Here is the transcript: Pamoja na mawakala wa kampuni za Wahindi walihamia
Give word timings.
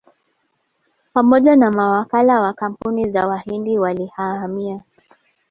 Pamoja 1.13 1.55
na 1.55 1.71
mawakala 1.71 2.39
wa 2.39 2.53
kampuni 2.53 3.11
za 3.11 3.27
Wahindi 3.27 3.79
walihamia 3.79 4.81